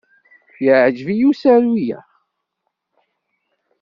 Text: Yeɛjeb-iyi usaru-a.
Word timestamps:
Yeɛjeb-iyi 0.63 1.25
usaru-a. 1.31 1.99